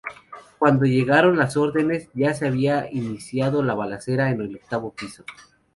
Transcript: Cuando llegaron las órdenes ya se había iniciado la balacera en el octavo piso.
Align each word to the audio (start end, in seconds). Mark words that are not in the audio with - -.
Cuando 0.57 0.85
llegaron 0.85 1.37
las 1.37 1.55
órdenes 1.57 2.09
ya 2.15 2.33
se 2.33 2.47
había 2.47 2.89
iniciado 2.91 3.61
la 3.61 3.75
balacera 3.75 4.31
en 4.31 4.41
el 4.41 4.55
octavo 4.55 4.93
piso. 4.99 5.23